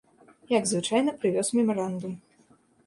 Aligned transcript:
Як 0.53 0.63
звычайна, 0.71 1.11
прывёз 1.21 1.47
мемарандум. 1.59 2.19